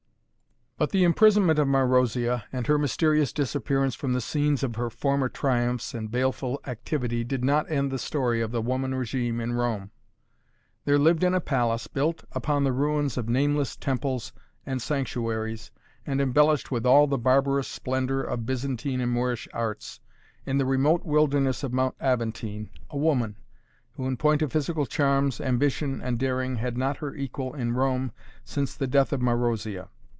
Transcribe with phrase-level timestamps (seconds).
[0.77, 5.29] But the imprisonment of Marozia, and her mysterious disappearance from the scenes of her former
[5.29, 9.91] triumphs and baleful activity did not end the story of the woman regime in Rome.
[10.85, 14.33] There lived in a palace, built upon the ruins of nameless temples
[14.65, 15.69] and sanctuaries,
[16.07, 19.99] and embellished with all the barbarous splendor of Byzantine and Moorish arts,
[20.47, 23.35] in the remote wilderness of Mount Aventine, a woman,
[23.97, 28.13] who, in point of physical charms, ambition and daring had not her equal in Rome
[28.43, 29.87] since the death of Marozia.